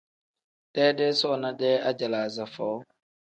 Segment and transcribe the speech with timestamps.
[0.73, 2.77] Deedee soona-dee ajalaaza foo.